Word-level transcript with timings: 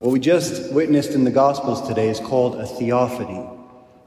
What 0.00 0.10
we 0.10 0.18
just 0.18 0.72
witnessed 0.72 1.12
in 1.12 1.22
the 1.22 1.30
Gospels 1.30 1.86
today 1.86 2.08
is 2.08 2.18
called 2.18 2.56
a 2.56 2.66
theophany. 2.66 3.48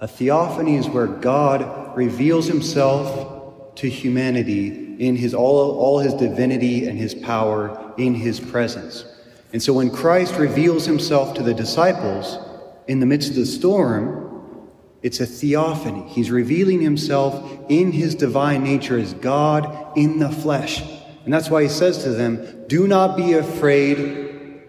A 0.02 0.08
theophany 0.08 0.76
is 0.76 0.88
where 0.90 1.08
God 1.08 1.96
reveals 1.96 2.46
himself 2.46 3.74
to 3.76 3.90
humanity 3.90 4.98
in 5.00 5.16
his 5.16 5.34
all, 5.34 5.72
all 5.80 6.00
his 6.00 6.14
divinity 6.14 6.88
and 6.88 7.00
his 7.00 7.16
power 7.16 7.94
in 7.98 8.14
his 8.14 8.40
presence. 8.40 9.06
And 9.54 9.64
so 9.64 9.72
when 9.72 9.90
Christ 9.90 10.36
reveals 10.36 10.86
himself 10.86 11.34
to 11.36 11.42
the 11.42 11.54
disciples 11.54 12.38
in 12.88 13.00
the 13.00 13.06
midst 13.06 13.30
of 13.30 13.36
the 13.38 13.46
storm, 13.46 14.70
it's 15.02 15.22
a 15.22 15.26
theophany. 15.26 16.06
He's 16.10 16.30
revealing 16.30 16.82
himself 16.82 17.62
in 17.70 17.94
his 17.94 18.14
divine 18.14 18.62
nature 18.62 19.00
as 19.00 19.14
God 19.14 19.98
in 19.98 20.20
the 20.20 20.30
flesh. 20.30 20.84
And 21.24 21.34
that's 21.34 21.50
why 21.50 21.64
he 21.64 21.70
says 21.70 22.04
to 22.04 22.10
them, 22.10 22.66
Do 22.68 22.88
not 22.88 23.16
be 23.16 23.34
afraid, 23.34 24.27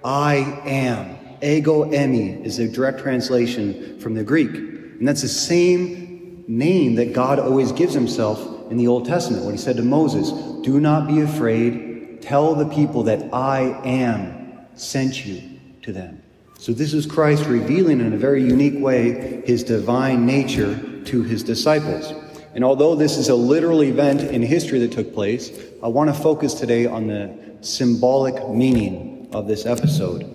I 0.09 0.37
am. 0.65 1.19
Ego 1.43 1.85
eimi 1.85 2.43
is 2.43 2.59
a 2.59 2.67
direct 2.67 3.01
translation 3.01 4.01
from 4.01 4.15
the 4.15 4.25
Greek. 4.25 4.49
And 4.49 5.07
that's 5.07 5.21
the 5.21 5.29
same 5.29 6.45
name 6.49 6.95
that 6.95 7.13
God 7.13 7.39
always 7.39 7.73
gives 7.73 7.93
himself 7.93 8.41
in 8.71 8.79
the 8.79 8.89
Old 8.89 9.05
Testament 9.05 9.45
when 9.45 9.53
he 9.53 9.61
said 9.61 9.77
to 9.77 9.83
Moses, 9.83 10.31
Do 10.65 10.81
not 10.81 11.09
be 11.09 11.21
afraid, 11.21 12.23
tell 12.23 12.55
the 12.55 12.65
people 12.65 13.03
that 13.03 13.35
I 13.35 13.65
am 13.85 14.67
sent 14.77 15.27
you 15.27 15.43
to 15.83 15.93
them. 15.93 16.23
So 16.59 16.73
this 16.73 16.95
is 16.95 17.05
Christ 17.05 17.45
revealing 17.45 18.01
in 18.01 18.15
a 18.15 18.17
very 18.17 18.43
unique 18.43 18.83
way 18.83 19.43
his 19.45 19.63
divine 19.63 20.25
nature 20.25 21.03
to 21.05 21.23
his 21.23 21.43
disciples. 21.43 22.15
And 22.55 22.65
although 22.65 22.95
this 22.95 23.19
is 23.19 23.29
a 23.29 23.35
literal 23.35 23.83
event 23.83 24.23
in 24.23 24.41
history 24.41 24.79
that 24.79 24.93
took 24.93 25.13
place, 25.13 25.53
I 25.83 25.89
want 25.89 26.09
to 26.09 26.19
focus 26.19 26.55
today 26.55 26.87
on 26.87 27.09
the 27.09 27.59
symbolic 27.61 28.49
meaning 28.49 29.18
of 29.33 29.47
this 29.47 29.67
episode. 29.67 30.35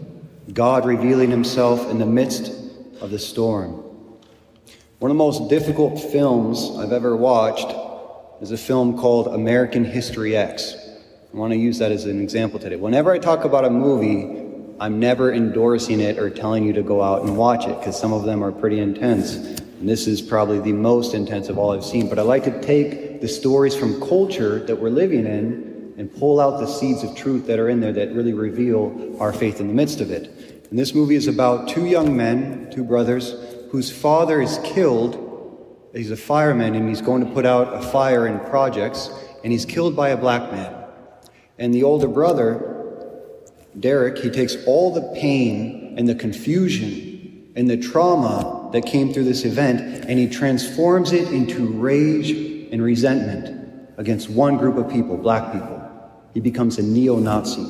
God 0.53 0.85
revealing 0.85 1.31
himself 1.31 1.89
in 1.89 1.99
the 1.99 2.05
midst 2.05 2.51
of 3.01 3.11
the 3.11 3.19
storm. 3.19 3.71
One 4.99 5.11
of 5.11 5.17
the 5.17 5.23
most 5.23 5.49
difficult 5.49 5.99
films 5.99 6.71
I've 6.77 6.91
ever 6.91 7.15
watched 7.15 7.75
is 8.41 8.51
a 8.51 8.57
film 8.57 8.97
called 8.97 9.27
American 9.27 9.83
History 9.83 10.35
X. 10.35 10.75
I 11.33 11.37
want 11.37 11.51
to 11.51 11.57
use 11.57 11.79
that 11.79 11.91
as 11.91 12.05
an 12.05 12.21
example 12.21 12.59
today. 12.59 12.75
Whenever 12.75 13.11
I 13.11 13.17
talk 13.17 13.45
about 13.45 13.65
a 13.65 13.69
movie, 13.69 14.43
I'm 14.79 14.99
never 14.99 15.33
endorsing 15.33 15.99
it 15.99 16.19
or 16.19 16.29
telling 16.29 16.63
you 16.63 16.73
to 16.73 16.83
go 16.83 17.01
out 17.01 17.23
and 17.23 17.37
watch 17.37 17.65
it 17.65 17.79
because 17.79 17.99
some 17.99 18.13
of 18.13 18.23
them 18.23 18.43
are 18.43 18.51
pretty 18.51 18.79
intense. 18.79 19.35
And 19.35 19.89
this 19.89 20.07
is 20.07 20.21
probably 20.21 20.59
the 20.59 20.73
most 20.73 21.13
intense 21.13 21.49
of 21.49 21.57
all 21.57 21.71
I've 21.71 21.83
seen. 21.83 22.07
But 22.07 22.19
I 22.19 22.21
like 22.21 22.43
to 22.43 22.61
take 22.61 23.21
the 23.21 23.27
stories 23.27 23.75
from 23.75 23.99
culture 23.99 24.59
that 24.59 24.75
we're 24.75 24.89
living 24.89 25.25
in 25.25 25.72
and 25.97 26.13
pull 26.15 26.39
out 26.39 26.59
the 26.59 26.67
seeds 26.67 27.03
of 27.03 27.15
truth 27.15 27.47
that 27.47 27.59
are 27.59 27.69
in 27.69 27.79
there 27.79 27.93
that 27.93 28.13
really 28.13 28.33
reveal 28.33 29.15
our 29.19 29.33
faith 29.33 29.59
in 29.59 29.67
the 29.67 29.73
midst 29.73 30.01
of 30.01 30.11
it. 30.11 30.67
And 30.69 30.79
this 30.79 30.93
movie 30.93 31.15
is 31.15 31.27
about 31.27 31.67
two 31.67 31.85
young 31.85 32.15
men, 32.15 32.69
two 32.71 32.83
brothers, 32.83 33.35
whose 33.69 33.91
father 33.91 34.41
is 34.41 34.59
killed. 34.63 35.19
He's 35.93 36.11
a 36.11 36.17
fireman 36.17 36.75
and 36.75 36.89
he's 36.89 37.01
going 37.01 37.25
to 37.25 37.31
put 37.31 37.45
out 37.45 37.73
a 37.73 37.81
fire 37.81 38.27
in 38.27 38.39
projects, 38.39 39.09
and 39.43 39.51
he's 39.51 39.65
killed 39.65 39.95
by 39.95 40.09
a 40.09 40.17
black 40.17 40.51
man. 40.51 40.73
And 41.59 41.73
the 41.73 41.83
older 41.83 42.07
brother 42.07 42.73
Derek, 43.79 44.19
he 44.19 44.29
takes 44.29 44.55
all 44.65 44.93
the 44.93 45.01
pain 45.19 45.95
and 45.97 46.07
the 46.07 46.15
confusion 46.15 47.51
and 47.55 47.69
the 47.69 47.77
trauma 47.77 48.69
that 48.71 48.85
came 48.85 49.13
through 49.13 49.23
this 49.23 49.45
event 49.45 50.05
and 50.07 50.19
he 50.19 50.27
transforms 50.27 51.11
it 51.11 51.31
into 51.31 51.67
rage 51.67 52.31
and 52.71 52.81
resentment 52.81 53.62
against 53.97 54.29
one 54.29 54.57
group 54.57 54.77
of 54.77 54.89
people, 54.91 55.17
black 55.17 55.51
people. 55.51 55.79
He 56.33 56.39
becomes 56.39 56.77
a 56.77 56.83
neo 56.83 57.17
Nazi. 57.17 57.65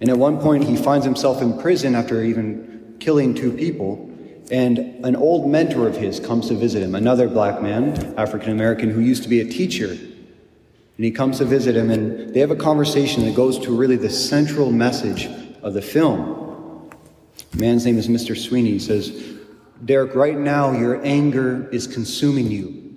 And 0.00 0.10
at 0.10 0.18
one 0.18 0.38
point, 0.38 0.64
he 0.64 0.76
finds 0.76 1.04
himself 1.04 1.42
in 1.42 1.58
prison 1.58 1.94
after 1.94 2.22
even 2.22 2.96
killing 3.00 3.34
two 3.34 3.52
people. 3.52 4.10
And 4.50 4.78
an 5.04 5.16
old 5.16 5.50
mentor 5.50 5.88
of 5.88 5.96
his 5.96 6.20
comes 6.20 6.48
to 6.48 6.54
visit 6.54 6.82
him, 6.82 6.94
another 6.94 7.28
black 7.28 7.62
man, 7.62 8.14
African 8.16 8.52
American, 8.52 8.90
who 8.90 9.00
used 9.00 9.22
to 9.22 9.28
be 9.28 9.40
a 9.40 9.44
teacher 9.44 9.96
and 10.96 11.04
he 11.04 11.10
comes 11.10 11.38
to 11.38 11.44
visit 11.44 11.76
him, 11.76 11.90
and 11.90 12.32
they 12.32 12.38
have 12.38 12.52
a 12.52 12.56
conversation 12.56 13.24
that 13.24 13.34
goes 13.34 13.58
to 13.58 13.76
really 13.76 13.96
the 13.96 14.10
central 14.10 14.70
message 14.70 15.26
of 15.62 15.74
the 15.74 15.82
film. 15.82 16.88
The 17.50 17.58
man's 17.58 17.84
name 17.84 17.98
is 17.98 18.06
Mr. 18.06 18.36
Sweeney. 18.36 18.70
He 18.70 18.78
says, 18.78 19.38
Derek, 19.84 20.14
right 20.14 20.38
now 20.38 20.70
your 20.70 21.04
anger 21.04 21.68
is 21.70 21.88
consuming 21.88 22.48
you. 22.48 22.94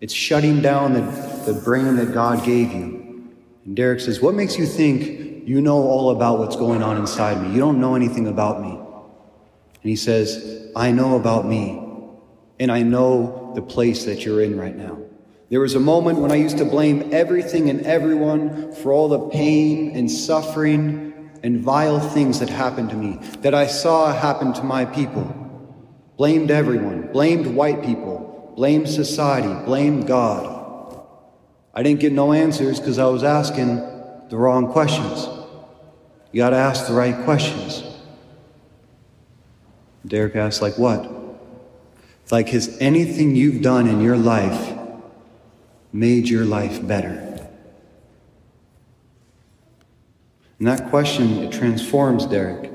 It's 0.00 0.12
shutting 0.12 0.60
down 0.60 0.94
the, 0.94 1.02
the 1.46 1.54
brain 1.54 1.96
that 1.96 2.12
God 2.12 2.44
gave 2.44 2.72
you. 2.72 3.28
And 3.64 3.76
Derek 3.76 4.00
says, 4.00 4.20
What 4.20 4.34
makes 4.34 4.58
you 4.58 4.66
think 4.66 5.48
you 5.48 5.60
know 5.60 5.82
all 5.82 6.10
about 6.10 6.38
what's 6.38 6.56
going 6.56 6.82
on 6.82 6.96
inside 6.96 7.42
me? 7.42 7.52
You 7.52 7.60
don't 7.60 7.80
know 7.80 7.94
anything 7.94 8.26
about 8.26 8.60
me. 8.60 8.70
And 8.70 9.88
he 9.88 9.96
says, 9.96 10.70
I 10.76 10.92
know 10.92 11.16
about 11.16 11.46
me, 11.46 11.82
and 12.58 12.70
I 12.70 12.82
know 12.82 13.52
the 13.54 13.62
place 13.62 14.04
that 14.04 14.24
you're 14.24 14.42
in 14.42 14.58
right 14.58 14.76
now. 14.76 14.98
There 15.48 15.60
was 15.60 15.74
a 15.74 15.80
moment 15.80 16.20
when 16.20 16.30
I 16.30 16.36
used 16.36 16.58
to 16.58 16.64
blame 16.64 17.12
everything 17.12 17.70
and 17.70 17.80
everyone 17.82 18.72
for 18.72 18.92
all 18.92 19.08
the 19.08 19.30
pain 19.30 19.96
and 19.96 20.08
suffering 20.08 21.32
and 21.42 21.60
vile 21.60 21.98
things 21.98 22.38
that 22.38 22.48
happened 22.48 22.90
to 22.90 22.96
me, 22.96 23.18
that 23.40 23.54
I 23.54 23.66
saw 23.66 24.12
happen 24.12 24.52
to 24.54 24.62
my 24.62 24.84
people. 24.84 25.24
Blamed 26.16 26.50
everyone, 26.50 27.10
blamed 27.12 27.46
white 27.46 27.82
people, 27.82 28.52
blamed 28.54 28.88
society, 28.88 29.52
blamed 29.64 30.06
God. 30.06 30.59
I 31.74 31.82
didn't 31.82 32.00
get 32.00 32.12
no 32.12 32.32
answers 32.32 32.80
because 32.80 32.98
I 32.98 33.06
was 33.06 33.22
asking 33.22 33.76
the 34.28 34.36
wrong 34.36 34.72
questions. 34.72 35.28
You 36.32 36.38
got 36.38 36.50
to 36.50 36.56
ask 36.56 36.86
the 36.86 36.94
right 36.94 37.24
questions. 37.24 37.84
Derek 40.06 40.36
asked, 40.36 40.62
like 40.62 40.78
what? 40.78 41.10
Like, 42.30 42.48
has 42.50 42.78
anything 42.80 43.34
you've 43.34 43.62
done 43.62 43.88
in 43.88 44.00
your 44.00 44.16
life 44.16 44.76
made 45.92 46.28
your 46.28 46.44
life 46.44 46.86
better? 46.86 47.26
And 50.58 50.68
that 50.68 50.90
question, 50.90 51.38
it 51.38 51.52
transforms 51.52 52.26
Derek. 52.26 52.70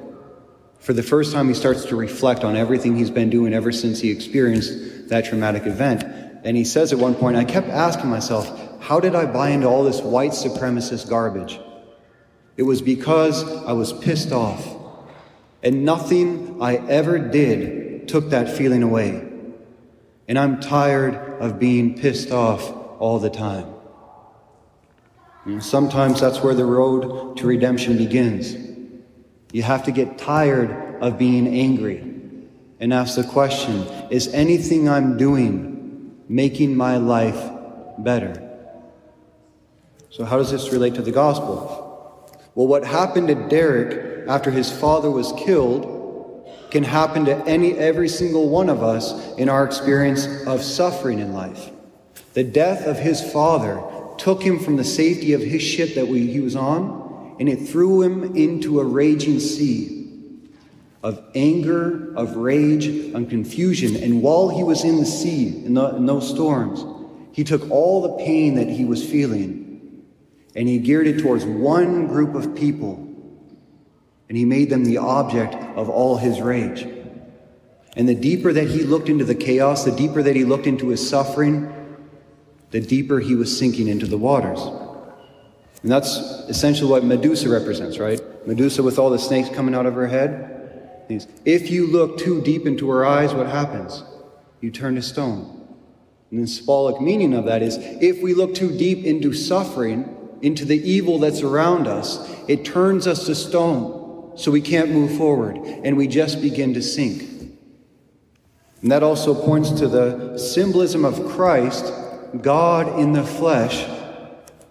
For 0.80 0.94
the 0.94 1.04
first 1.04 1.34
time, 1.34 1.48
he 1.48 1.54
starts 1.54 1.86
to 1.86 1.96
reflect 1.96 2.44
on 2.44 2.56
everything 2.56 2.96
he's 2.96 3.10
been 3.10 3.30
doing 3.30 3.54
ever 3.54 3.72
since 3.72 4.00
he 4.02 4.12
experienced 4.12 5.10
that 5.10 5.26
traumatic 5.26 5.66
event. 5.66 6.04
And 6.44 6.58
he 6.58 6.66
says 6.66 6.92
at 6.92 7.00
one 7.00 7.16
point, 7.16 7.38
I 7.38 7.44
kept 7.44 7.70
asking 7.70 8.10
myself, 8.10 8.65
how 8.86 9.00
did 9.00 9.16
I 9.16 9.26
buy 9.26 9.50
into 9.50 9.66
all 9.66 9.84
this 9.84 10.00
white 10.00 10.34
supremacist 10.34 11.10
garbage? 11.10 11.60
It 12.56 12.62
was 12.62 12.84
because 12.84 13.44
I 13.66 13.72
was 13.72 13.92
pissed 13.92 14.32
off. 14.32 14.64
And 15.64 15.84
nothing 15.84 16.62
I 16.62 16.76
ever 16.76 17.18
did 17.18 18.08
took 18.08 18.30
that 18.30 18.48
feeling 18.48 18.84
away. 18.84 19.28
And 20.28 20.38
I'm 20.38 20.60
tired 20.60 21.16
of 21.42 21.58
being 21.58 21.98
pissed 21.98 22.30
off 22.30 22.72
all 23.00 23.18
the 23.18 23.32
time. 23.32 23.66
And 25.46 25.64
sometimes 25.64 26.22
that's 26.22 26.42
where 26.44 26.54
the 26.54 26.66
road 26.66 27.38
to 27.38 27.48
redemption 27.48 27.98
begins. 27.98 28.56
You 29.52 29.64
have 29.64 29.84
to 29.86 29.92
get 29.92 30.20
tired 30.20 31.02
of 31.02 31.18
being 31.18 31.48
angry 31.48 32.04
and 32.80 32.94
ask 32.94 33.16
the 33.16 33.24
question 33.24 33.82
Is 34.12 34.28
anything 34.28 34.88
I'm 34.88 35.18
doing 35.18 36.24
making 36.30 36.78
my 36.78 36.98
life 36.98 37.50
better? 37.98 38.45
So, 40.16 40.24
how 40.24 40.38
does 40.38 40.50
this 40.50 40.72
relate 40.72 40.96
to 40.96 41.02
the 41.02 41.12
gospel? 41.12 42.32
Well, 42.56 42.68
what 42.68 42.86
happened 42.86 43.28
to 43.28 43.36
Derek 43.36 44.30
after 44.30 44.50
his 44.50 44.72
father 44.72 45.12
was 45.12 45.34
killed 45.34 46.50
can 46.72 46.86
happen 46.86 47.26
to 47.26 47.36
any 47.46 47.74
every 47.74 48.08
single 48.08 48.48
one 48.48 48.70
of 48.70 48.82
us 48.82 49.36
in 49.36 49.50
our 49.50 49.66
experience 49.66 50.26
of 50.48 50.64
suffering 50.64 51.20
in 51.20 51.34
life. 51.34 51.70
The 52.34 52.46
death 52.46 52.86
of 52.86 52.98
his 52.98 53.22
father 53.34 53.84
took 54.18 54.42
him 54.42 54.58
from 54.58 54.78
the 54.78 54.86
safety 54.86 55.34
of 55.34 55.42
his 55.42 55.62
ship 55.62 55.96
that 55.96 56.08
we, 56.08 56.28
he 56.28 56.40
was 56.40 56.56
on, 56.56 57.36
and 57.42 57.50
it 57.50 57.68
threw 57.68 58.02
him 58.02 58.38
into 58.38 58.80
a 58.80 58.86
raging 58.86 59.42
sea 59.42 60.40
of 61.04 61.22
anger, 61.36 62.16
of 62.16 62.38
rage, 62.38 62.86
and 62.86 63.30
confusion. 63.30 64.02
And 64.02 64.22
while 64.22 64.48
he 64.48 64.64
was 64.64 64.86
in 64.86 64.96
the 64.96 65.06
sea, 65.06 65.66
in, 65.66 65.74
the, 65.74 65.94
in 65.98 66.06
those 66.06 66.30
storms, 66.30 66.86
he 67.34 67.44
took 67.44 67.70
all 67.70 68.02
the 68.02 68.24
pain 68.24 68.56
that 68.56 68.70
he 68.70 68.86
was 68.86 69.06
feeling 69.06 69.65
and 70.56 70.68
he 70.68 70.78
geared 70.80 71.08
it 71.08 71.20
towards 71.20 71.46
one 71.46 72.08
group 72.08 72.34
of 72.34 72.56
people. 72.56 72.96
And 74.28 74.38
he 74.38 74.46
made 74.46 74.70
them 74.70 74.86
the 74.86 74.98
object 74.98 75.54
of 75.54 75.90
all 75.90 76.18
his 76.18 76.42
rage. 76.42 76.88
And 77.96 78.10
the 78.10 78.16
deeper 78.16 78.52
that 78.52 78.70
he 78.70 78.84
looked 78.84 79.10
into 79.10 79.24
the 79.24 79.36
chaos, 79.36 79.86
the 79.86 79.92
deeper 79.92 80.24
that 80.24 80.36
he 80.36 80.44
looked 80.44 80.68
into 80.68 80.90
his 80.90 81.08
suffering, 81.08 81.72
the 82.72 82.82
deeper 82.82 83.20
he 83.20 83.36
was 83.36 83.56
sinking 83.58 83.88
into 83.88 84.08
the 84.08 84.18
waters. 84.18 84.60
And 85.84 85.92
that's 85.92 86.18
essentially 86.50 86.90
what 86.90 87.04
Medusa 87.04 87.48
represents, 87.50 88.00
right? 88.00 88.20
Medusa 88.48 88.82
with 88.82 88.98
all 88.98 89.10
the 89.10 89.20
snakes 89.20 89.50
coming 89.50 89.76
out 89.76 89.86
of 89.86 89.94
her 89.94 90.08
head. 90.08 91.06
If 91.46 91.70
you 91.70 91.88
look 91.88 92.18
too 92.18 92.42
deep 92.42 92.66
into 92.66 92.90
her 92.90 93.06
eyes, 93.06 93.34
what 93.34 93.48
happens? 93.48 94.04
You 94.62 94.72
turn 94.72 94.96
to 94.96 95.02
stone. 95.02 95.68
And 96.32 96.42
the 96.42 96.48
symbolic 96.48 97.00
meaning 97.00 97.36
of 97.36 97.46
that 97.46 97.62
is 97.62 97.78
if 97.78 98.22
we 98.24 98.34
look 98.34 98.56
too 98.56 98.76
deep 98.76 99.06
into 99.06 99.32
suffering, 99.32 100.25
into 100.42 100.66
the 100.66 100.78
evil 100.90 101.20
that's 101.20 101.42
around 101.42 101.88
us, 101.88 102.28
it 102.48 102.66
turns 102.66 103.08
us 103.08 103.26
to 103.26 103.36
stone. 103.36 103.94
so 104.36 104.52
we 104.52 104.60
can't 104.60 104.92
move 104.92 105.18
forward, 105.18 105.56
and 105.58 105.96
we 105.96 106.08
just 106.08 106.42
begin 106.42 106.74
to 106.74 106.82
sink. 106.82 107.22
And 108.82 108.92
that 108.92 109.02
also 109.02 109.34
points 109.34 109.72
to 109.72 109.88
the 109.88 110.38
symbolism 110.38 111.06
of 111.06 111.26
Christ, 111.30 111.92
God 112.42 113.00
in 113.00 113.14
the 113.14 113.24
flesh, 113.24 113.88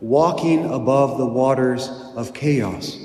walking 0.01 0.67
above 0.67 1.17
the 1.17 1.27
waters 1.27 1.89
of 2.15 2.35
chaos. 2.35 2.99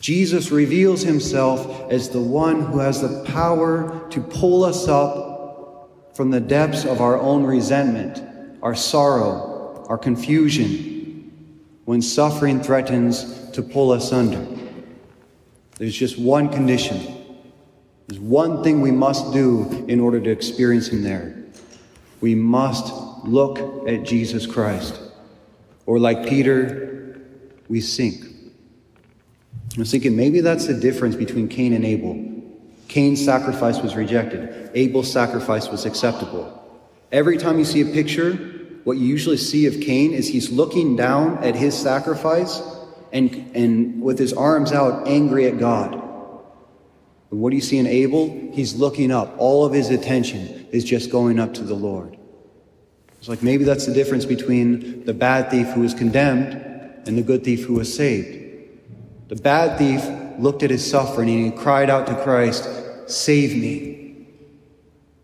Jesus 0.00 0.52
reveals 0.52 1.02
himself 1.02 1.90
as 1.90 2.08
the 2.08 2.20
one 2.22 2.62
who 2.62 2.78
has 2.78 3.02
the 3.02 3.24
power 3.24 4.08
to 4.10 4.20
pull 4.20 4.64
us 4.64 4.86
up 4.86 5.90
from 6.14 6.30
the 6.30 6.40
depths 6.40 6.84
of 6.84 7.00
our 7.00 7.20
own 7.20 7.42
resentment, 7.44 8.22
our 8.62 8.76
sorrow, 8.76 9.84
our 9.88 9.98
confusion, 9.98 10.97
when 11.88 12.02
suffering 12.02 12.60
threatens 12.60 13.50
to 13.52 13.62
pull 13.62 13.92
us 13.92 14.12
under. 14.12 14.46
There's 15.78 15.96
just 15.96 16.18
one 16.18 16.50
condition. 16.50 17.00
There's 18.06 18.20
one 18.20 18.62
thing 18.62 18.82
we 18.82 18.90
must 18.90 19.32
do 19.32 19.86
in 19.88 19.98
order 19.98 20.20
to 20.20 20.28
experience 20.30 20.88
Him 20.88 21.02
there. 21.02 21.44
We 22.20 22.34
must 22.34 22.92
look 23.24 23.88
at 23.88 24.02
Jesus 24.02 24.44
Christ. 24.44 25.00
Or, 25.86 25.98
like 25.98 26.28
Peter, 26.28 27.22
we 27.70 27.80
sink. 27.80 28.22
I 29.74 29.78
was 29.78 29.90
thinking 29.90 30.14
maybe 30.14 30.42
that's 30.42 30.66
the 30.66 30.74
difference 30.74 31.16
between 31.16 31.48
Cain 31.48 31.72
and 31.72 31.86
Abel. 31.86 32.22
Cain's 32.88 33.24
sacrifice 33.24 33.78
was 33.78 33.96
rejected, 33.96 34.70
Abel's 34.74 35.10
sacrifice 35.10 35.68
was 35.70 35.86
acceptable. 35.86 36.54
Every 37.12 37.38
time 37.38 37.58
you 37.58 37.64
see 37.64 37.80
a 37.80 37.86
picture, 37.94 38.57
what 38.88 38.96
you 38.96 39.06
usually 39.06 39.36
see 39.36 39.66
of 39.66 39.82
Cain 39.82 40.14
is 40.14 40.26
he's 40.26 40.48
looking 40.48 40.96
down 40.96 41.44
at 41.44 41.54
his 41.54 41.76
sacrifice 41.76 42.62
and, 43.12 43.54
and 43.54 44.00
with 44.00 44.18
his 44.18 44.32
arms 44.32 44.72
out, 44.72 45.06
angry 45.06 45.44
at 45.44 45.58
God. 45.58 45.92
And 47.30 47.38
what 47.38 47.50
do 47.50 47.56
you 47.56 47.60
see 47.60 47.76
in 47.76 47.86
Abel? 47.86 48.50
He's 48.54 48.76
looking 48.76 49.10
up. 49.10 49.34
All 49.36 49.66
of 49.66 49.74
his 49.74 49.90
attention 49.90 50.66
is 50.72 50.84
just 50.84 51.10
going 51.10 51.38
up 51.38 51.52
to 51.52 51.64
the 51.64 51.74
Lord. 51.74 52.16
It's 53.18 53.28
like 53.28 53.42
maybe 53.42 53.62
that's 53.62 53.84
the 53.84 53.92
difference 53.92 54.24
between 54.24 55.04
the 55.04 55.12
bad 55.12 55.50
thief 55.50 55.66
who 55.72 55.82
was 55.82 55.92
condemned 55.92 56.54
and 57.06 57.18
the 57.18 57.22
good 57.22 57.44
thief 57.44 57.66
who 57.66 57.74
was 57.74 57.94
saved. 57.94 58.70
The 59.28 59.36
bad 59.36 59.76
thief 59.76 60.02
looked 60.38 60.62
at 60.62 60.70
his 60.70 60.90
suffering 60.90 61.28
and 61.28 61.44
he 61.44 61.50
cried 61.50 61.90
out 61.90 62.06
to 62.06 62.14
Christ, 62.22 62.66
Save 63.06 63.54
me. 63.54 64.28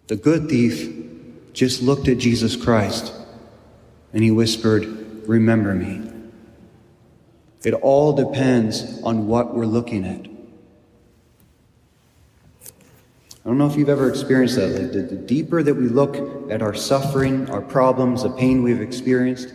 The 0.08 0.16
good 0.16 0.50
thief 0.50 0.94
just 1.54 1.80
looked 1.80 2.08
at 2.08 2.18
Jesus 2.18 2.56
Christ 2.56 3.23
and 4.14 4.22
he 4.22 4.30
whispered, 4.30 5.28
Remember 5.28 5.74
me. 5.74 6.10
It 7.64 7.74
all 7.74 8.12
depends 8.12 9.02
on 9.02 9.26
what 9.26 9.54
we're 9.54 9.66
looking 9.66 10.04
at. 10.04 10.30
I 13.44 13.48
don't 13.48 13.58
know 13.58 13.66
if 13.66 13.76
you've 13.76 13.88
ever 13.88 14.08
experienced 14.08 14.56
that. 14.56 14.92
The, 14.92 15.02
the, 15.02 15.16
deeper 15.16 15.62
that 15.62 15.74
we 15.74 15.88
look 15.88 16.50
at 16.50 16.62
our 16.62 16.74
suffering, 16.74 17.50
our 17.50 17.60
problems, 17.60 18.22
the 18.22 18.30
pain 18.30 18.62
we've 18.62 18.80
experienced, 18.80 19.52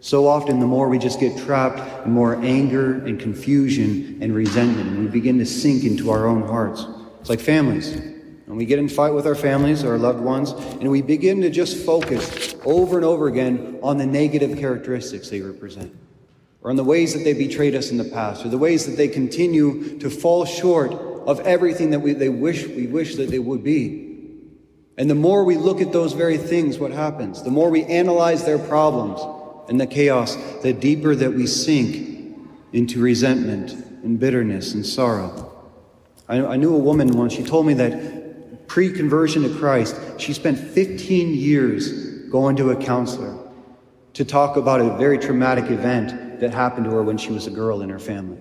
so 0.00 0.26
often 0.26 0.60
the 0.60 0.66
more 0.66 0.88
we 0.88 0.98
just 0.98 1.20
get 1.20 1.38
trapped 1.38 2.06
in 2.06 2.12
more 2.12 2.36
anger 2.36 3.04
and 3.06 3.20
confusion 3.20 4.18
and 4.20 4.34
resentment, 4.34 4.88
and 4.88 5.04
we 5.04 5.06
begin 5.08 5.38
to 5.38 5.46
sink 5.46 5.84
into 5.84 6.10
our 6.10 6.26
own 6.26 6.42
hearts. 6.42 6.84
It's 7.20 7.30
like 7.30 7.40
families. 7.40 8.11
And 8.46 8.56
we 8.56 8.64
get 8.64 8.78
in 8.78 8.88
fight 8.88 9.14
with 9.14 9.26
our 9.26 9.34
families, 9.34 9.84
our 9.84 9.98
loved 9.98 10.20
ones, 10.20 10.50
and 10.52 10.90
we 10.90 11.02
begin 11.02 11.40
to 11.42 11.50
just 11.50 11.84
focus 11.86 12.54
over 12.64 12.96
and 12.96 13.04
over 13.04 13.28
again 13.28 13.78
on 13.82 13.98
the 13.98 14.06
negative 14.06 14.58
characteristics 14.58 15.30
they 15.30 15.40
represent 15.40 15.94
or 16.62 16.70
on 16.70 16.76
the 16.76 16.84
ways 16.84 17.12
that 17.14 17.24
they 17.24 17.32
betrayed 17.32 17.74
us 17.74 17.90
in 17.90 17.98
the 17.98 18.04
past, 18.04 18.44
or 18.44 18.48
the 18.48 18.58
ways 18.58 18.86
that 18.86 18.96
they 18.96 19.08
continue 19.08 19.98
to 19.98 20.08
fall 20.08 20.44
short 20.44 20.92
of 21.26 21.40
everything 21.40 21.90
that 21.90 22.00
we, 22.00 22.12
they 22.12 22.28
wish 22.28 22.66
we 22.66 22.86
wish 22.86 23.16
that 23.16 23.30
they 23.30 23.38
would 23.38 23.64
be. 23.64 24.08
And 24.96 25.10
the 25.10 25.14
more 25.14 25.44
we 25.44 25.56
look 25.56 25.80
at 25.80 25.92
those 25.92 26.12
very 26.12 26.38
things, 26.38 26.78
what 26.78 26.92
happens? 26.92 27.42
The 27.42 27.50
more 27.50 27.70
we 27.70 27.84
analyze 27.84 28.44
their 28.44 28.58
problems 28.58 29.20
and 29.68 29.80
the 29.80 29.86
chaos, 29.86 30.36
the 30.62 30.72
deeper 30.72 31.16
that 31.16 31.32
we 31.32 31.46
sink 31.46 32.36
into 32.72 33.00
resentment 33.00 33.72
and 34.04 34.18
bitterness 34.20 34.74
and 34.74 34.86
sorrow. 34.86 35.50
I, 36.28 36.44
I 36.44 36.56
knew 36.56 36.74
a 36.74 36.78
woman 36.78 37.08
once, 37.16 37.32
she 37.32 37.42
told 37.42 37.66
me 37.66 37.74
that 37.74 38.21
pre 38.72 38.90
conversion 38.90 39.42
to 39.42 39.50
Christ, 39.58 39.94
she 40.16 40.32
spent 40.32 40.58
15 40.58 41.34
years 41.34 41.92
going 42.30 42.56
to 42.56 42.70
a 42.70 42.76
counselor 42.76 43.38
to 44.14 44.24
talk 44.24 44.56
about 44.56 44.80
a 44.80 44.96
very 44.96 45.18
traumatic 45.18 45.66
event 45.66 46.40
that 46.40 46.54
happened 46.54 46.86
to 46.86 46.90
her 46.92 47.02
when 47.02 47.18
she 47.18 47.30
was 47.32 47.46
a 47.46 47.50
girl 47.50 47.82
in 47.82 47.90
her 47.90 47.98
family. 47.98 48.38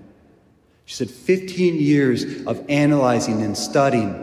She 0.86 0.95
said, 0.95 1.10
15 1.10 1.75
years 1.75 2.45
of 2.48 2.63
analyzing 2.69 3.42
and 3.42 3.57
studying 3.57 4.16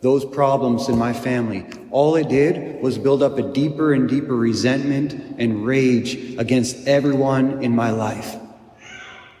those 0.00 0.24
problems 0.24 0.88
in 0.88 0.96
my 0.96 1.12
family. 1.12 1.66
All 1.90 2.14
it 2.14 2.28
did 2.28 2.80
was 2.80 2.96
build 2.96 3.20
up 3.20 3.36
a 3.36 3.42
deeper 3.42 3.94
and 3.94 4.08
deeper 4.08 4.36
resentment 4.36 5.40
and 5.40 5.66
rage 5.66 6.38
against 6.38 6.86
everyone 6.86 7.64
in 7.64 7.74
my 7.74 7.90
life. 7.90 8.36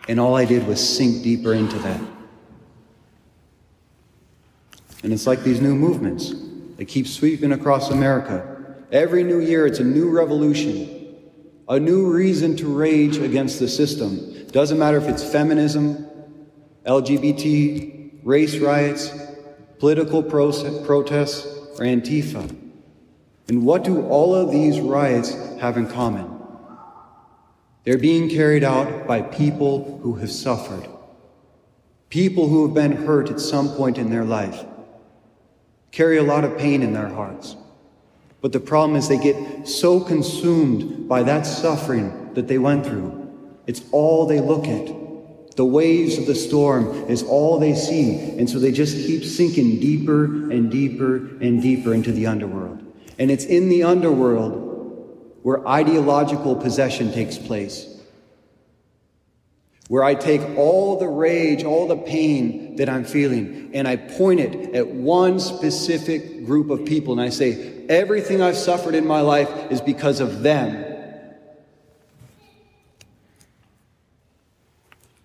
And 0.08 0.18
all 0.18 0.34
I 0.34 0.46
did 0.46 0.66
was 0.66 0.80
sink 0.84 1.22
deeper 1.22 1.54
into 1.54 1.78
that. 1.78 2.00
And 5.02 5.12
it's 5.12 5.26
like 5.26 5.42
these 5.42 5.60
new 5.60 5.74
movements. 5.74 6.32
They 6.76 6.84
keep 6.84 7.06
sweeping 7.06 7.52
across 7.52 7.90
America. 7.90 8.76
Every 8.90 9.24
new 9.24 9.40
year, 9.40 9.66
it's 9.66 9.78
a 9.78 9.84
new 9.84 10.10
revolution 10.10 11.02
a 11.68 11.78
new 11.80 12.12
reason 12.12 12.56
to 12.56 12.66
rage 12.66 13.16
against 13.16 13.58
the 13.58 13.68
system. 13.68 14.46
Doesn't 14.48 14.78
matter 14.78 14.98
if 14.98 15.08
it's 15.08 15.24
feminism, 15.24 16.06
LGBT, 16.84 18.20
race 18.22 18.58
riots, 18.58 19.10
political 19.78 20.22
pro- 20.22 20.52
protests, 20.84 21.46
or 21.46 21.86
Antifa. 21.86 22.54
And 23.48 23.64
what 23.64 23.84
do 23.84 24.02
all 24.06 24.34
of 24.34 24.50
these 24.50 24.80
riots 24.80 25.34
have 25.60 25.76
in 25.76 25.86
common? 25.86 26.28
They're 27.84 27.98
being 27.98 28.28
carried 28.28 28.64
out 28.64 29.06
by 29.06 29.22
people 29.22 29.98
who 30.02 30.16
have 30.16 30.30
suffered, 30.30 30.86
people 32.10 32.48
who 32.48 32.66
have 32.66 32.74
been 32.74 32.92
hurt 32.92 33.30
at 33.30 33.40
some 33.40 33.70
point 33.70 33.98
in 33.98 34.10
their 34.10 34.24
life, 34.24 34.64
carry 35.92 36.16
a 36.16 36.22
lot 36.22 36.44
of 36.44 36.58
pain 36.58 36.82
in 36.82 36.92
their 36.92 37.08
hearts. 37.08 37.54
But 38.40 38.52
the 38.52 38.60
problem 38.60 38.96
is 38.96 39.08
they 39.08 39.18
get 39.18 39.68
so 39.68 40.00
consumed 40.00 41.08
by 41.08 41.22
that 41.22 41.46
suffering 41.46 42.34
that 42.34 42.48
they 42.48 42.58
went 42.58 42.84
through. 42.84 43.30
It's 43.66 43.82
all 43.92 44.26
they 44.26 44.40
look 44.40 44.66
at. 44.66 45.56
The 45.56 45.64
waves 45.64 46.18
of 46.18 46.26
the 46.26 46.34
storm 46.34 47.08
is 47.10 47.22
all 47.22 47.58
they 47.58 47.74
see. 47.74 48.36
And 48.38 48.48
so 48.48 48.58
they 48.58 48.72
just 48.72 48.96
keep 48.96 49.22
sinking 49.22 49.80
deeper 49.80 50.24
and 50.24 50.70
deeper 50.70 51.16
and 51.16 51.62
deeper 51.62 51.94
into 51.94 52.10
the 52.10 52.26
underworld. 52.26 52.82
And 53.18 53.30
it's 53.30 53.44
in 53.44 53.68
the 53.68 53.84
underworld 53.84 54.70
where 55.42 55.66
ideological 55.68 56.56
possession 56.56 57.12
takes 57.12 57.36
place. 57.36 57.91
Where 59.92 60.02
I 60.02 60.14
take 60.14 60.40
all 60.56 60.98
the 60.98 61.06
rage, 61.06 61.64
all 61.64 61.86
the 61.86 61.98
pain 61.98 62.76
that 62.76 62.88
I'm 62.88 63.04
feeling, 63.04 63.72
and 63.74 63.86
I 63.86 63.96
point 63.96 64.40
it 64.40 64.74
at 64.74 64.88
one 64.88 65.38
specific 65.38 66.46
group 66.46 66.70
of 66.70 66.86
people, 66.86 67.12
and 67.12 67.20
I 67.20 67.28
say, 67.28 67.84
Everything 67.90 68.40
I've 68.40 68.56
suffered 68.56 68.94
in 68.94 69.06
my 69.06 69.20
life 69.20 69.50
is 69.70 69.82
because 69.82 70.20
of 70.20 70.42
them. 70.42 70.82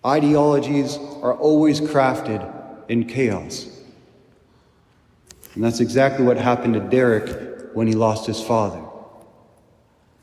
Ideologies 0.04 0.98
are 1.22 1.32
always 1.32 1.80
crafted 1.80 2.44
in 2.90 3.06
chaos. 3.06 3.74
And 5.54 5.64
that's 5.64 5.80
exactly 5.80 6.26
what 6.26 6.36
happened 6.36 6.74
to 6.74 6.80
Derek 6.80 7.74
when 7.74 7.86
he 7.86 7.94
lost 7.94 8.26
his 8.26 8.42
father. 8.42 8.87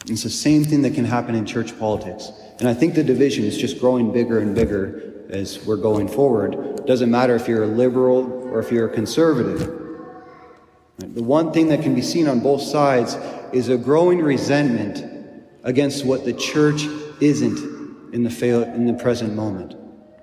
It's 0.08 0.24
the 0.24 0.30
same 0.30 0.64
thing 0.64 0.82
that 0.84 0.94
can 0.94 1.06
happen 1.06 1.36
in 1.36 1.46
church 1.46 1.78
politics. 1.80 2.32
And 2.60 2.70
I 2.70 2.74
think 2.74 2.94
the 2.94 3.04
division 3.04 3.44
is 3.44 3.58
just 3.58 3.80
growing 3.80 4.12
bigger 4.12 4.40
and 4.40 4.54
bigger 4.56 5.26
as 5.30 5.66
we're 5.66 5.78
going 5.78 6.08
forward. 6.08 6.54
It 6.54 6.86
doesn't 6.86 7.10
matter 7.10 7.36
if 7.36 7.48
you're 7.48 7.64
a 7.64 7.68
liberal 7.68 8.32
or 8.50 8.60
if 8.60 8.72
you're 8.72 8.88
a 8.88 8.94
conservative. 8.94 9.82
The 11.00 11.24
one 11.24 11.52
thing 11.52 11.68
that 11.70 11.82
can 11.82 11.96
be 11.96 12.02
seen 12.02 12.28
on 12.28 12.40
both 12.40 12.62
sides 12.62 13.16
is 13.52 13.70
a 13.70 13.78
growing 13.78 14.22
resentment 14.22 15.44
against 15.64 16.06
what 16.06 16.24
the 16.24 16.34
church 16.34 16.86
isn't 17.20 18.14
in 18.14 18.24
the, 18.24 18.30
fail, 18.30 18.64
in 18.64 18.86
the 18.86 18.94
present 18.94 19.34
moment. 19.34 19.76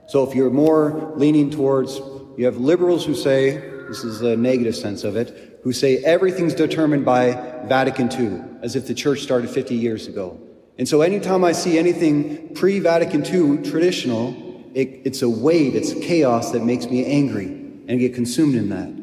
So 0.06 0.22
if 0.28 0.34
you're 0.34 0.50
more 0.50 1.12
leaning 1.16 1.50
towards, 1.50 1.98
you 2.38 2.44
have 2.44 2.56
liberals 2.56 3.04
who 3.04 3.14
say, 3.14 3.58
this 3.88 4.04
is 4.04 4.22
a 4.22 4.36
negative 4.36 4.76
sense 4.76 5.04
of 5.04 5.16
it, 5.16 5.51
who 5.62 5.72
say 5.72 5.98
everything's 5.98 6.54
determined 6.54 7.04
by 7.04 7.32
Vatican 7.66 8.10
II, 8.10 8.42
as 8.62 8.76
if 8.76 8.86
the 8.86 8.94
church 8.94 9.20
started 9.20 9.50
50 9.50 9.74
years 9.74 10.06
ago. 10.06 10.40
And 10.78 10.88
so 10.88 11.02
anytime 11.02 11.44
I 11.44 11.52
see 11.52 11.78
anything 11.78 12.54
pre 12.54 12.80
Vatican 12.80 13.24
II 13.24 13.68
traditional, 13.70 14.34
it, 14.74 15.02
it's 15.04 15.22
a 15.22 15.28
wave, 15.28 15.74
it's 15.74 15.92
chaos 15.94 16.52
that 16.52 16.64
makes 16.64 16.86
me 16.86 17.04
angry 17.04 17.46
and 17.88 18.00
get 18.00 18.14
consumed 18.14 18.54
in 18.54 18.70
that 18.70 19.02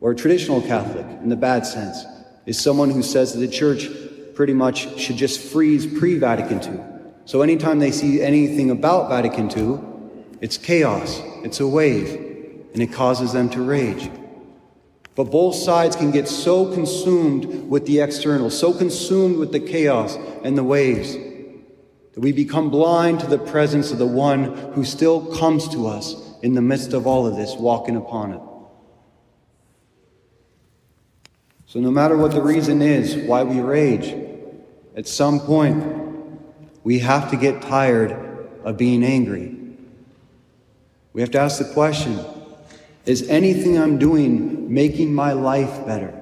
or 0.00 0.12
a 0.12 0.16
traditional 0.16 0.62
Catholic 0.62 1.06
in 1.22 1.28
the 1.28 1.36
bad 1.36 1.66
sense, 1.66 2.04
is 2.46 2.58
someone 2.58 2.90
who 2.90 3.02
says 3.02 3.34
that 3.34 3.40
the 3.40 3.48
church 3.48 3.88
pretty 4.34 4.54
much 4.54 4.98
should 4.98 5.16
just 5.16 5.40
freeze 5.40 5.86
pre 5.86 6.18
Vatican 6.18 6.62
II. 6.62 6.80
So 7.26 7.42
anytime 7.42 7.78
they 7.78 7.90
see 7.90 8.22
anything 8.22 8.70
about 8.70 9.08
Vatican 9.08 9.50
II, 9.50 9.86
It's 10.40 10.56
chaos, 10.56 11.20
it's 11.44 11.60
a 11.60 11.68
wave, 11.68 12.08
and 12.72 12.82
it 12.82 12.94
causes 12.94 13.34
them 13.34 13.50
to 13.50 13.60
rage. 13.60 14.10
But 15.16 15.24
both 15.24 15.54
sides 15.54 15.96
can 15.96 16.10
get 16.10 16.28
so 16.28 16.72
consumed 16.72 17.68
with 17.68 17.86
the 17.86 18.00
external, 18.00 18.50
so 18.50 18.72
consumed 18.72 19.38
with 19.38 19.52
the 19.52 19.60
chaos 19.60 20.16
and 20.44 20.56
the 20.56 20.64
waves, 20.64 21.14
that 21.14 22.20
we 22.20 22.32
become 22.32 22.70
blind 22.70 23.20
to 23.20 23.26
the 23.26 23.38
presence 23.38 23.90
of 23.90 23.98
the 23.98 24.06
one 24.06 24.44
who 24.72 24.84
still 24.84 25.36
comes 25.36 25.68
to 25.68 25.86
us 25.86 26.14
in 26.42 26.54
the 26.54 26.62
midst 26.62 26.92
of 26.92 27.06
all 27.06 27.26
of 27.26 27.36
this, 27.36 27.54
walking 27.54 27.96
upon 27.96 28.32
it. 28.32 28.40
So, 31.66 31.78
no 31.78 31.90
matter 31.90 32.16
what 32.16 32.32
the 32.32 32.42
reason 32.42 32.82
is 32.82 33.16
why 33.28 33.44
we 33.44 33.60
rage, 33.60 34.14
at 34.96 35.06
some 35.06 35.38
point, 35.38 35.84
we 36.82 36.98
have 37.00 37.30
to 37.30 37.36
get 37.36 37.62
tired 37.62 38.10
of 38.64 38.76
being 38.76 39.04
angry. 39.04 39.56
We 41.12 41.20
have 41.20 41.30
to 41.32 41.38
ask 41.38 41.58
the 41.58 41.72
question 41.72 42.18
Is 43.06 43.28
anything 43.28 43.78
I'm 43.78 43.98
doing 43.98 44.59
making 44.70 45.12
my 45.12 45.32
life 45.32 45.84
better? 45.84 46.14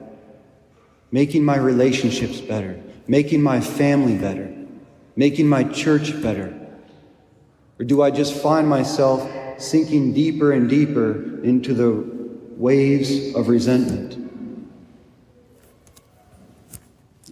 Making 1.12 1.45
my 1.45 1.57
relationships 1.57 2.40
better? 2.40 2.83
Making 3.07 3.43
my 3.43 3.61
family 3.61 4.17
better? 4.17 4.52
Making 5.17 5.49
my 5.49 5.64
church 5.64 6.21
better? 6.23 6.59
Or 7.78 7.85
do 7.85 8.02
I 8.02 8.11
just 8.11 8.35
find 8.35 8.67
myself 8.67 9.31
sinking 9.59 10.14
deeper 10.14 10.52
and 10.52 10.69
deeper 10.69 11.45
into 11.45 11.75
the 11.75 12.05
waves 12.57 13.35
of 13.35 13.49
resentment? 13.49 14.14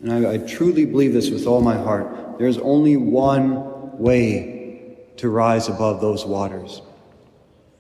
And 0.03 0.13
I, 0.13 0.35
I 0.35 0.39
truly 0.39 0.85
believe 0.85 1.15
this 1.15 1.31
with 1.31 1.47
all 1.47 1.63
my 1.63 1.77
heart. 1.77 2.39
There's 2.39 2.59
only 2.59 2.99
one 2.99 3.99
way 3.99 4.99
to 5.17 5.31
rise 5.31 5.69
above 5.69 6.03
those 6.03 6.27
waters, 6.27 6.83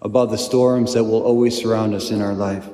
above 0.00 0.30
the 0.30 0.38
storms 0.38 0.94
that 0.94 1.04
will 1.04 1.22
always 1.22 1.56
surround 1.56 1.94
us 1.94 2.10
in 2.10 2.22
our 2.22 2.32
life. 2.32 2.66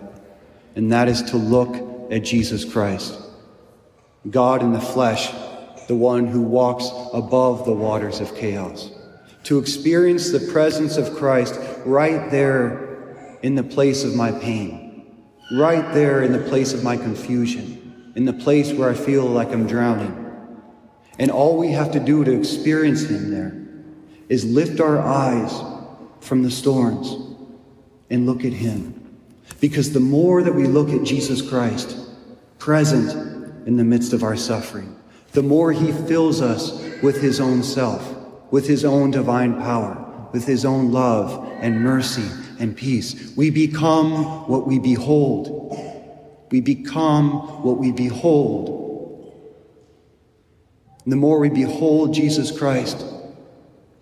And 0.74 0.92
that 0.92 1.08
is 1.08 1.22
to 1.24 1.36
look 1.36 2.10
at 2.10 2.24
Jesus 2.24 2.64
Christ, 2.64 3.18
God 4.30 4.62
in 4.62 4.72
the 4.72 4.80
flesh, 4.80 5.30
the 5.88 5.96
one 5.96 6.26
who 6.26 6.42
walks 6.42 6.88
above 7.12 7.64
the 7.64 7.72
waters 7.72 8.20
of 8.20 8.34
chaos. 8.36 8.90
To 9.44 9.58
experience 9.58 10.30
the 10.30 10.52
presence 10.52 10.96
of 10.96 11.14
Christ 11.16 11.58
right 11.84 12.30
there 12.30 13.38
in 13.42 13.54
the 13.54 13.62
place 13.62 14.04
of 14.04 14.14
my 14.14 14.30
pain, 14.30 15.24
right 15.52 15.92
there 15.92 16.22
in 16.22 16.32
the 16.32 16.48
place 16.48 16.72
of 16.72 16.84
my 16.84 16.96
confusion 16.96 17.82
in 18.14 18.24
the 18.24 18.32
place 18.32 18.72
where 18.72 18.90
I 18.90 18.94
feel 18.94 19.24
like 19.24 19.48
I'm 19.48 19.66
drowning. 19.66 20.18
And 21.18 21.30
all 21.30 21.58
we 21.58 21.68
have 21.72 21.92
to 21.92 22.00
do 22.00 22.24
to 22.24 22.32
experience 22.38 23.04
Him 23.04 23.30
there 23.30 23.56
is 24.28 24.44
lift 24.44 24.80
our 24.80 25.00
eyes 25.00 25.52
from 26.20 26.42
the 26.42 26.50
storms 26.50 27.36
and 28.10 28.26
look 28.26 28.44
at 28.44 28.52
Him. 28.52 29.01
Because 29.62 29.92
the 29.92 30.00
more 30.00 30.42
that 30.42 30.56
we 30.56 30.66
look 30.66 30.90
at 30.90 31.04
Jesus 31.04 31.40
Christ, 31.40 31.96
present 32.58 33.12
in 33.64 33.76
the 33.76 33.84
midst 33.84 34.12
of 34.12 34.24
our 34.24 34.34
suffering, 34.34 34.96
the 35.34 35.42
more 35.44 35.70
He 35.70 35.92
fills 35.92 36.42
us 36.42 36.72
with 37.00 37.22
His 37.22 37.38
own 37.38 37.62
self, 37.62 38.02
with 38.50 38.66
His 38.66 38.84
own 38.84 39.12
divine 39.12 39.54
power, 39.54 40.28
with 40.32 40.44
His 40.44 40.64
own 40.64 40.90
love 40.90 41.48
and 41.60 41.80
mercy 41.80 42.28
and 42.58 42.76
peace. 42.76 43.32
We 43.36 43.50
become 43.50 44.48
what 44.48 44.66
we 44.66 44.80
behold. 44.80 45.78
We 46.50 46.60
become 46.60 47.62
what 47.62 47.78
we 47.78 47.92
behold. 47.92 48.80
The 51.06 51.14
more 51.14 51.38
we 51.38 51.50
behold 51.50 52.14
Jesus 52.14 52.50
Christ, 52.50 53.04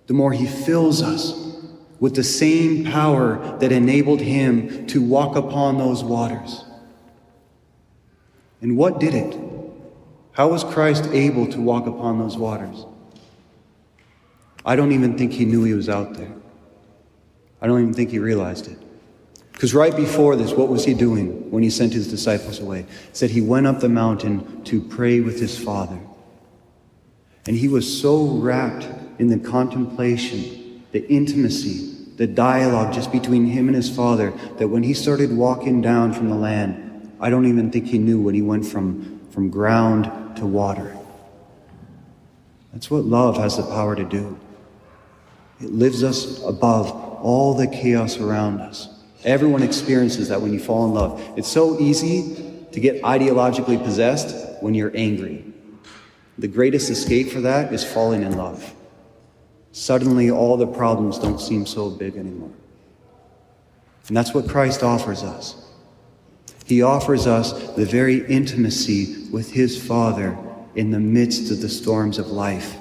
the 0.07 0.14
more 0.14 0.33
he 0.33 0.47
fills 0.47 1.02
us 1.02 1.39
with 2.00 2.14
the 2.14 2.25
same 2.25 2.85
power 2.85 3.59
that 3.59 3.71
enabled 3.71 4.21
him 4.21 4.87
to 4.87 5.02
walk 5.02 5.37
upon 5.37 5.78
those 5.78 6.02
waters. 6.02 6.64
And 8.62 8.76
what 8.76 8.99
did 8.99 9.14
it? 9.14 9.38
How 10.33 10.49
was 10.49 10.64
Christ 10.64 11.07
able 11.12 11.47
to 11.49 11.61
walk 11.61 11.87
upon 11.87 12.19
those 12.19 12.37
waters? 12.37 12.87
I 14.64 14.76
don't 14.76 14.92
even 14.92 15.16
think 15.16 15.33
he 15.33 15.45
knew 15.45 15.64
he 15.64 15.75
was 15.75 15.88
out 15.88 16.14
there. 16.14 16.33
I 17.61 17.66
don't 17.66 17.80
even 17.80 17.95
think 17.95 18.11
he 18.11 18.19
realized 18.19 18.69
it. 18.69 18.78
Because 19.52 19.75
right 19.75 19.95
before 19.95 20.37
this, 20.37 20.52
what 20.52 20.69
was 20.69 20.87
he 20.87 20.95
doing 20.95 21.50
when 21.50 21.62
he 21.62 21.69
sent 21.69 21.92
his 21.92 22.09
disciples 22.09 22.61
away? 22.61 22.87
said 23.12 23.28
he 23.30 23.42
went 23.42 23.66
up 23.66 23.80
the 23.80 23.90
mountain 23.90 24.64
to 24.64 24.80
pray 24.80 25.21
with 25.21 25.38
his 25.38 25.59
Father. 25.62 25.99
And 27.47 27.57
he 27.57 27.69
was 27.69 28.00
so 28.00 28.25
wrapped 28.26 28.88
in 29.19 29.28
the 29.28 29.38
contemplation, 29.38 30.60
the 30.92 31.06
intimacy, 31.09 31.97
the 32.16 32.26
dialogue 32.26 32.92
just 32.92 33.12
between 33.12 33.47
him 33.47 33.68
and 33.68 33.76
his 33.76 33.88
Father 33.88 34.32
that 34.59 34.68
when 34.68 34.82
he 34.82 34.94
started 34.94 35.35
walking 35.35 35.80
down 35.80 36.12
from 36.12 36.28
the 36.28 36.37
land, 36.37 37.12
I 37.20 37.30
don't 37.30 37.47
even 37.47 37.70
think 37.70 37.87
he 37.87 37.99
knew 37.99 38.20
when 38.20 38.35
he 38.35 38.42
went 38.42 38.66
from, 38.66 39.20
from 39.30 39.50
ground 39.50 40.37
to 40.37 40.47
water. 40.47 40.97
That's 42.73 42.90
what 42.90 43.04
love 43.04 43.37
has 43.37 43.56
the 43.56 43.62
power 43.62 43.97
to 43.97 44.04
do. 44.04 44.38
It 45.61 45.73
lifts 45.73 46.02
us 46.02 46.42
above 46.44 46.90
all 47.23 47.54
the 47.54 47.66
chaos 47.66 48.18
around 48.18 48.61
us. 48.61 48.88
Everyone 49.25 49.62
experiences 49.62 50.28
that 50.28 50.40
when 50.40 50.52
you 50.52 50.61
fall 50.61 50.87
in 50.87 50.94
love. 50.94 51.23
It's 51.37 51.49
so 51.49 51.78
easy 51.78 52.64
to 52.73 52.80
get 52.80 53.02
ideologically 53.02 53.82
possessed 53.82 54.62
when 54.62 54.75
you're 54.75 54.92
angry. 54.94 55.44
The 56.38 56.49
greatest 56.49 56.88
escape 56.88 57.28
for 57.30 57.42
that 57.42 57.73
is 57.73 57.85
falling 57.85 58.23
in 58.23 58.37
love. 58.37 58.75
Suddenly, 59.72 60.30
all 60.30 60.56
the 60.56 60.66
problems 60.66 61.18
don't 61.18 61.40
seem 61.40 61.64
so 61.66 61.90
big 61.90 62.16
anymore. 62.16 62.50
And 64.08 64.16
that's 64.16 64.34
what 64.34 64.48
Christ 64.48 64.82
offers 64.82 65.22
us. 65.22 65.56
He 66.64 66.82
offers 66.82 67.26
us 67.26 67.52
the 67.74 67.84
very 67.84 68.26
intimacy 68.26 69.28
with 69.30 69.52
His 69.52 69.80
Father 69.82 70.36
in 70.74 70.90
the 70.90 71.00
midst 71.00 71.50
of 71.50 71.60
the 71.60 71.68
storms 71.68 72.18
of 72.18 72.28
life. 72.28 72.76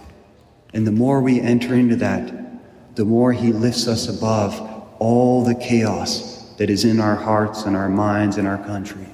And 0.74 0.86
the 0.86 0.92
more 0.92 1.22
we 1.22 1.40
enter 1.40 1.74
into 1.74 1.96
that, 1.98 2.96
the 2.96 3.06
more 3.06 3.34
He 3.34 3.52
lifts 3.52 3.88
us 3.88 4.08
above 4.08 4.60
all 5.00 5.44
the 5.44 5.56
chaos 5.56 6.54
that 6.58 6.70
is 6.70 6.86
in 6.86 7.00
our 7.00 7.16
hearts 7.16 7.64
and 7.64 7.76
our 7.76 7.90
minds 7.90 8.38
and 8.38 8.48
our 8.48 8.58
country. 8.58 9.08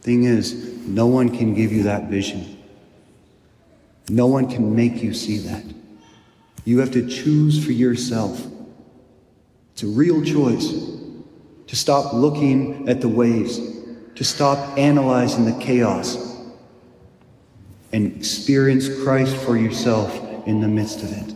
Thing 0.00 0.24
is, 0.24 0.54
no 0.86 1.06
one 1.06 1.36
can 1.36 1.54
give 1.54 1.72
you 1.72 1.82
that 1.84 2.08
vision. 2.08 2.57
No 4.08 4.26
one 4.26 4.48
can 4.48 4.74
make 4.74 5.02
you 5.02 5.12
see 5.12 5.38
that. 5.38 5.64
You 6.64 6.78
have 6.80 6.90
to 6.92 7.08
choose 7.08 7.64
for 7.64 7.72
yourself. 7.72 8.46
It's 9.72 9.82
a 9.82 9.86
real 9.86 10.22
choice 10.22 10.72
to 11.66 11.76
stop 11.76 12.12
looking 12.12 12.88
at 12.88 13.00
the 13.00 13.08
waves, 13.08 13.60
to 14.14 14.24
stop 14.24 14.76
analyzing 14.78 15.44
the 15.44 15.64
chaos, 15.64 16.16
and 17.92 18.14
experience 18.16 18.88
Christ 19.02 19.36
for 19.36 19.56
yourself 19.56 20.14
in 20.46 20.60
the 20.60 20.68
midst 20.68 21.02
of 21.02 21.12
it. 21.12 21.34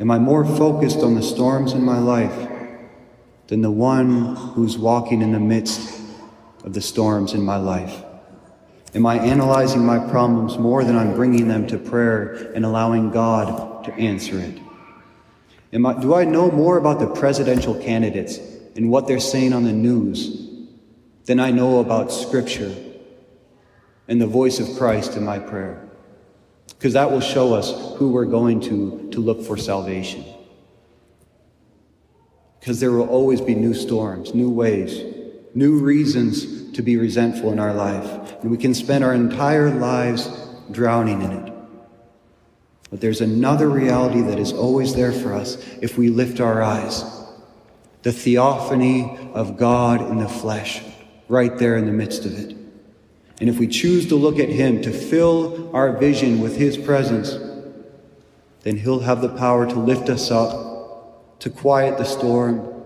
Am 0.00 0.10
I 0.10 0.18
more 0.18 0.44
focused 0.44 0.98
on 0.98 1.14
the 1.14 1.22
storms 1.22 1.72
in 1.72 1.82
my 1.82 1.98
life 1.98 2.48
than 3.48 3.62
the 3.62 3.70
one 3.70 4.36
who's 4.36 4.78
walking 4.78 5.22
in 5.22 5.32
the 5.32 5.40
midst 5.40 6.00
of 6.64 6.72
the 6.72 6.80
storms 6.80 7.34
in 7.34 7.42
my 7.42 7.56
life? 7.56 8.04
Am 8.94 9.04
I 9.06 9.18
analyzing 9.18 9.84
my 9.84 9.98
problems 9.98 10.58
more 10.58 10.84
than 10.84 10.96
I'm 10.96 11.14
bringing 11.14 11.48
them 11.48 11.66
to 11.68 11.78
prayer 11.78 12.52
and 12.54 12.64
allowing 12.64 13.10
God 13.10 13.84
to 13.84 13.92
answer 13.94 14.38
it? 14.38 14.58
Am 15.72 15.84
I, 15.84 16.00
do 16.00 16.14
I 16.14 16.24
know 16.24 16.50
more 16.50 16.78
about 16.78 16.98
the 16.98 17.06
presidential 17.06 17.74
candidates 17.74 18.38
and 18.76 18.90
what 18.90 19.06
they're 19.06 19.20
saying 19.20 19.52
on 19.52 19.64
the 19.64 19.72
news 19.72 20.50
than 21.26 21.38
I 21.38 21.50
know 21.50 21.80
about 21.80 22.10
Scripture 22.10 22.74
and 24.08 24.20
the 24.20 24.26
voice 24.26 24.58
of 24.60 24.78
Christ 24.78 25.16
in 25.16 25.24
my 25.24 25.38
prayer? 25.38 25.88
because 26.78 26.92
that 26.92 27.10
will 27.10 27.20
show 27.20 27.54
us 27.54 27.96
who 27.96 28.10
we're 28.10 28.24
going 28.24 28.60
to 28.60 29.08
to 29.10 29.20
look 29.20 29.42
for 29.42 29.56
salvation. 29.56 30.24
Because 32.60 32.78
there 32.78 32.92
will 32.92 33.08
always 33.08 33.40
be 33.40 33.54
new 33.54 33.74
storms, 33.74 34.32
new 34.32 34.50
waves, 34.50 35.00
new 35.54 35.80
reasons 35.80 36.57
to 36.74 36.82
be 36.82 36.96
resentful 36.96 37.52
in 37.52 37.58
our 37.58 37.74
life. 37.74 38.34
And 38.42 38.50
we 38.50 38.56
can 38.56 38.74
spend 38.74 39.04
our 39.04 39.14
entire 39.14 39.70
lives 39.70 40.28
drowning 40.70 41.22
in 41.22 41.32
it. 41.32 41.52
But 42.90 43.00
there's 43.00 43.20
another 43.20 43.68
reality 43.68 44.22
that 44.22 44.38
is 44.38 44.52
always 44.52 44.94
there 44.94 45.12
for 45.12 45.34
us 45.34 45.56
if 45.82 45.98
we 45.98 46.08
lift 46.08 46.40
our 46.40 46.62
eyes 46.62 47.04
the 48.02 48.12
theophany 48.12 49.18
of 49.34 49.56
God 49.56 50.00
in 50.00 50.18
the 50.18 50.28
flesh, 50.28 50.82
right 51.28 51.58
there 51.58 51.76
in 51.76 51.86
the 51.86 51.92
midst 51.92 52.24
of 52.24 52.38
it. 52.38 52.56
And 53.40 53.48
if 53.48 53.58
we 53.58 53.66
choose 53.66 54.06
to 54.08 54.16
look 54.16 54.38
at 54.38 54.48
Him, 54.48 54.80
to 54.82 54.92
fill 54.92 55.74
our 55.74 55.96
vision 55.96 56.40
with 56.40 56.56
His 56.56 56.78
presence, 56.78 57.36
then 58.62 58.76
He'll 58.76 59.00
have 59.00 59.20
the 59.20 59.28
power 59.28 59.66
to 59.66 59.74
lift 59.74 60.08
us 60.08 60.30
up, 60.30 61.38
to 61.40 61.50
quiet 61.50 61.98
the 61.98 62.04
storm, 62.04 62.77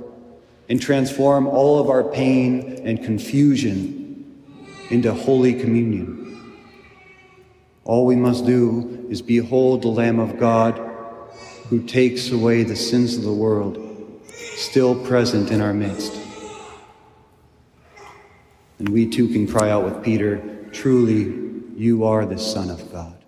and 0.72 0.80
transform 0.80 1.46
all 1.46 1.78
of 1.78 1.90
our 1.90 2.02
pain 2.02 2.80
and 2.86 3.04
confusion 3.04 4.42
into 4.88 5.12
Holy 5.12 5.52
Communion. 5.52 6.64
All 7.84 8.06
we 8.06 8.16
must 8.16 8.46
do 8.46 9.06
is 9.10 9.20
behold 9.20 9.82
the 9.82 9.88
Lamb 9.88 10.18
of 10.18 10.38
God 10.38 10.78
who 11.68 11.82
takes 11.82 12.30
away 12.30 12.62
the 12.62 12.74
sins 12.74 13.18
of 13.18 13.22
the 13.22 13.32
world, 13.34 13.76
still 14.32 14.94
present 15.04 15.50
in 15.50 15.60
our 15.60 15.74
midst. 15.74 16.18
And 18.78 18.88
we 18.88 19.10
too 19.10 19.28
can 19.28 19.46
cry 19.46 19.68
out 19.68 19.84
with 19.84 20.02
Peter, 20.02 20.38
Truly, 20.72 21.74
you 21.76 22.04
are 22.04 22.24
the 22.24 22.38
Son 22.38 22.70
of 22.70 22.90
God. 22.90 23.21